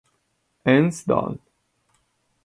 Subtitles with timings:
[0.65, 1.37] Hans Dahl